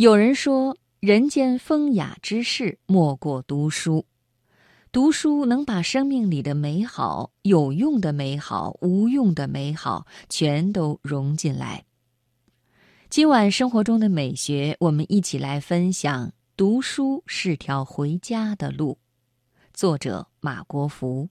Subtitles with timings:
[0.00, 4.06] 有人说，人间风雅之事，莫过读书。
[4.90, 11.84] 读书能把生命里的美好、有用的美好、无用的美好，全都融进来。
[13.10, 18.96] 今晚生活中的美学，我们一起来分享：读书是条回家的路。
[19.74, 21.28] 作者马国福。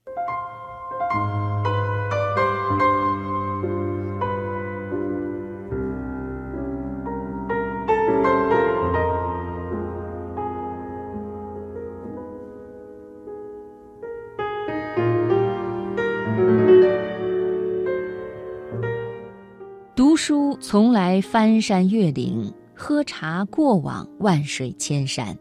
[20.10, 25.38] 读书从来翻山越岭，喝茶过往万水千山。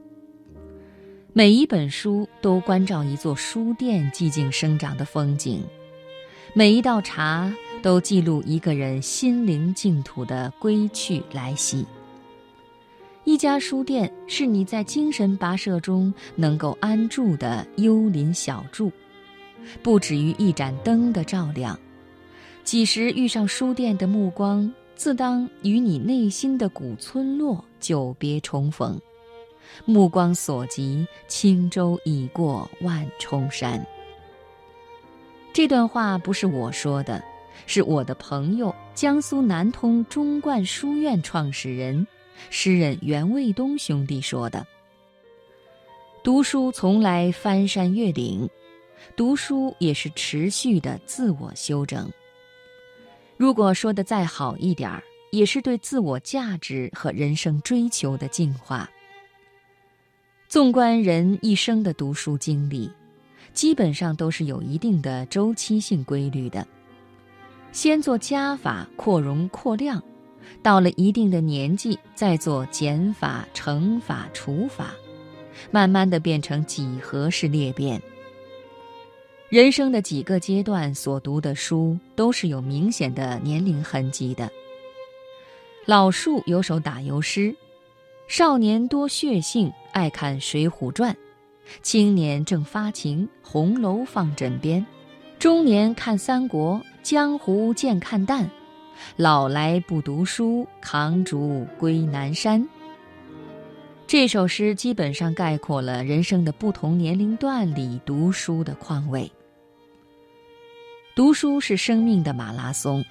[1.34, 5.64] 每一本书都关照一座书店寂静生长的风景，
[6.54, 7.52] 每一道茶
[7.82, 11.84] 都记录一个人心灵净土的归去来兮。
[13.24, 18.92] 一家书店是你在精神跋涉中能够安住的幽林小筑，
[19.82, 21.76] 不止于一盏灯的照亮。
[22.70, 29.02] 几时遇上书店的目光，自当与你内心的古村落久别重逢。
[29.86, 33.84] 目光所及，轻舟已过万重山。
[35.52, 37.24] 这段话不是我说的，
[37.66, 42.06] 是我的朋友江苏南通中冠书院创始人、
[42.52, 44.64] 诗人袁卫东兄弟说的。
[46.24, 48.48] 读书从来翻山越岭，
[49.16, 52.08] 读书也是持续的自我修整。
[53.40, 55.02] 如果说的再好一点儿，
[55.32, 58.90] 也是对自我价值和人生追求的进化。
[60.50, 62.92] 纵观人一生的读书经历，
[63.54, 66.68] 基本上都是有一定的周期性规律的。
[67.72, 70.04] 先做加法扩容扩量，
[70.62, 74.94] 到了一定的年纪，再做减法乘法除法，
[75.72, 78.02] 慢慢的变成几何式裂变。
[79.50, 84.48] 人生的几个阶段所读的书都是有明显的年龄痕迹的。
[85.88, 87.56] 老树有首打油诗
[88.30, 91.12] ：“少年多血性，爱看《水浒传》；
[91.82, 94.86] 青年正发情，红楼放枕边；
[95.40, 98.46] 中年看三国，江湖渐看淡；
[99.16, 102.64] 老来不读书，扛竹归南山。”
[104.10, 109.32] 这首诗基本上概括了人生的不同年龄段里读书的况味。
[111.16, 113.06] 读书是生命的马拉松，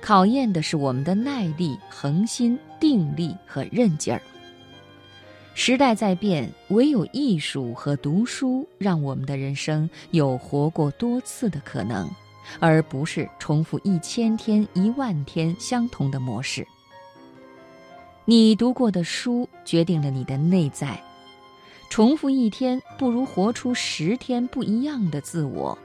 [0.00, 4.22] 考验的是我们的耐力、恒心、定力和韧劲儿。
[5.56, 12.08] 时代在变，唯有艺术和读书，让我们的人生有活过多次的可能，
[12.60, 16.64] 而不是重复一千天、一万天相同的模式。
[18.28, 21.00] 你读过的书决定了你的内在，
[21.88, 25.78] 重复一天不如活出十天不一样的自我。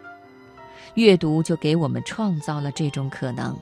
[0.96, 3.56] 阅读就给我们创造了这种可能，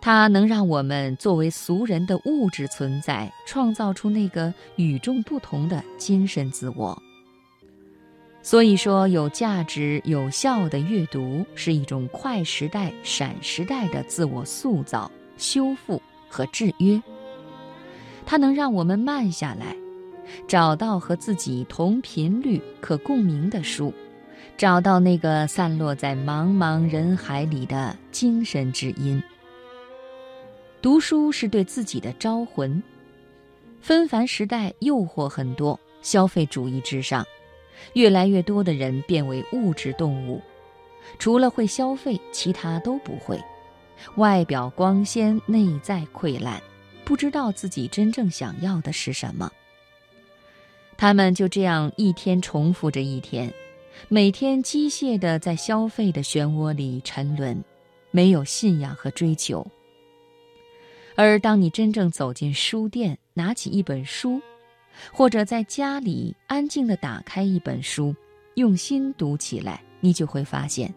[0.00, 7.00] 它能让我们作为俗人的物质存在，创造出那个与众不同的精神自我。
[8.42, 17.00] 所以说，有价值、有效的阅读是一种快时代、闪时代的自我塑造、修复和制约。
[18.30, 19.74] 它能让我们慢下来，
[20.46, 23.90] 找到和自己同频率、可共鸣的书。
[24.58, 29.22] 找到那个散落在茫茫人海里的精神之音。
[30.82, 32.82] 读书是对自己的招魂。
[33.80, 37.24] 纷繁时代，诱惑很多，消费主义至上，
[37.94, 40.42] 越来越多的人变为物质动物，
[41.18, 43.42] 除了会消费，其他都不会。
[44.16, 46.60] 外表光鲜，内在溃烂，
[47.08, 49.50] 不知道自己真正想要的是什么。
[50.98, 53.50] 他们就这样一天重复着一天。
[54.08, 57.64] 每天机械的在消费的漩涡里沉沦，
[58.10, 59.66] 没有信仰和追求。
[61.14, 64.38] 而当你真正走进书店，拿起一本书，
[65.10, 68.14] 或者在家里安静的打开一本书，
[68.56, 70.94] 用心读起来，你就会发现，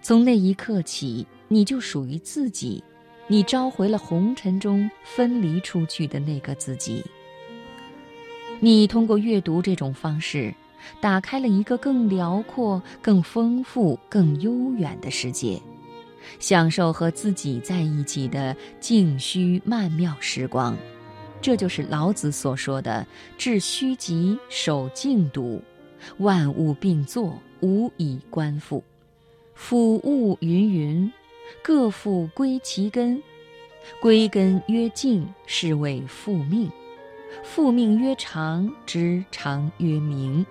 [0.00, 2.82] 从那一刻起，你就属于自己，
[3.26, 7.04] 你召回了红尘中分离出去的那个自己。
[8.60, 10.54] 你通过阅读这种方式。
[11.00, 15.58] 打开了一个更辽阔、更丰富、更悠远的世界，
[16.38, 20.76] 享受和自己在一起的静虚曼妙时光。
[21.40, 23.06] 这就是老子所说的
[23.38, 25.62] “致虚极，守静笃，
[26.18, 28.84] 万物并作，无以观复。
[29.54, 31.12] 夫物芸芸，
[31.62, 33.22] 各复归其根。
[34.00, 36.70] 归根曰静，是谓复命。
[37.42, 40.44] 复命曰长，知长曰明。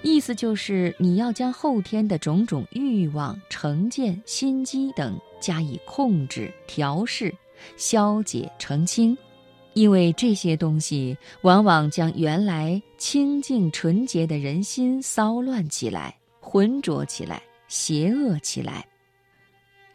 [0.00, 7.34] 意思就是，你要将后天的种种欲望、成见、心机等加以控制、调试、
[7.76, 9.18] 消解、澄清，
[9.74, 18.86] 因为这些东西往往将原来清净纯洁的人心骚乱起来、浑浊起来、邪恶起来。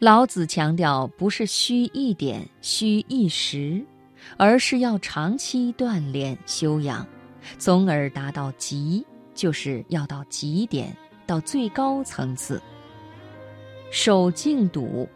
[0.00, 3.82] 老子强调，不是虚一点、虚一时，
[4.36, 7.06] 而是要长期锻炼修养，
[7.58, 9.04] 从而达到极。
[9.34, 10.96] 就是要到极点，
[11.26, 12.62] 到最高层次。
[13.90, 15.08] 守静笃，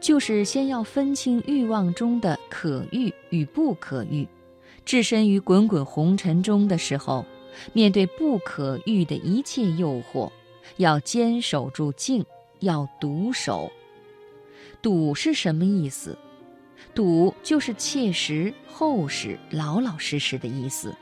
[0.00, 4.26] 就是先要分清欲望中的可欲与不可欲。
[4.84, 7.24] 置身于滚滚红尘中的时候，
[7.72, 10.28] 面对不可欲的一切诱惑，
[10.78, 12.24] 要坚守住静，
[12.58, 13.70] 要独守。
[14.82, 16.16] 笃是什么意思？
[16.94, 20.94] 笃就是切实、厚实、老老实实的意思。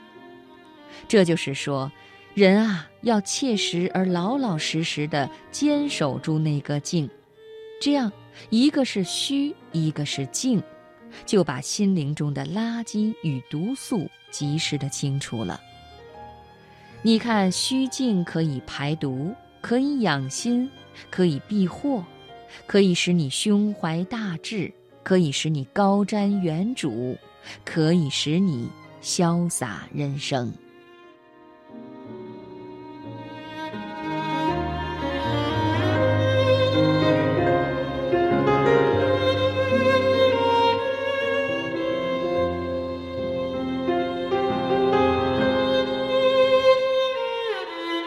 [1.07, 1.91] 这就是说。
[2.35, 7.11] 人啊，要切实而老老实实的坚守住那个静，
[7.81, 8.13] 这样
[8.49, 10.63] 一个是虚，一个是静，
[11.27, 15.61] 就把心灵中的垃圾与毒素及时的清除了。
[17.03, 20.71] 你看，虚静可以排毒，可以养心，
[21.11, 22.05] 可以避祸，
[22.67, 24.73] 可以使你胸怀大志，
[25.03, 27.17] 可以使你高瞻远瞩，
[27.65, 28.69] 可以使你
[29.03, 30.53] 潇洒人生。